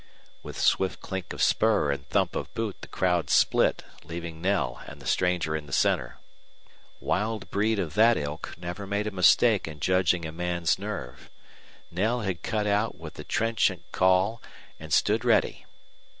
With 0.41 0.59
swift 0.59 0.99
clink 0.99 1.31
of 1.31 1.43
spur 1.43 1.91
and 1.91 2.09
thump 2.09 2.35
of 2.35 2.51
boot 2.55 2.77
the 2.81 2.87
crowd 2.87 3.29
split, 3.29 3.83
leaving 4.03 4.41
Knell 4.41 4.81
and 4.87 4.99
the 4.99 5.05
stranger 5.05 5.55
in 5.55 5.67
the 5.67 5.71
center. 5.71 6.17
Wild 6.99 7.51
breed 7.51 7.77
of 7.77 7.93
that 7.93 8.17
ilk 8.17 8.55
never 8.57 8.87
made 8.87 9.05
a 9.05 9.11
mistake 9.11 9.67
in 9.67 9.79
judging 9.79 10.25
a 10.25 10.31
man's 10.31 10.79
nerve. 10.79 11.29
Knell 11.91 12.21
had 12.21 12.41
cut 12.41 12.65
out 12.65 12.97
with 12.97 13.13
the 13.13 13.23
trenchant 13.23 13.83
call, 13.91 14.41
and 14.79 14.91
stood 14.91 15.23
ready. 15.23 15.67